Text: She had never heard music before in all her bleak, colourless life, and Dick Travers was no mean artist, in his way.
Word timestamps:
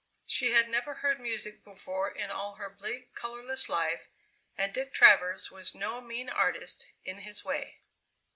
She 0.25 0.49
had 0.53 0.67
never 0.67 0.95
heard 0.95 1.19
music 1.19 1.63
before 1.63 2.09
in 2.09 2.31
all 2.31 2.55
her 2.55 2.71
bleak, 2.71 3.13
colourless 3.13 3.69
life, 3.69 4.07
and 4.57 4.73
Dick 4.73 4.93
Travers 4.95 5.51
was 5.51 5.75
no 5.75 6.01
mean 6.01 6.27
artist, 6.27 6.87
in 7.03 7.19
his 7.19 7.45
way. 7.45 7.81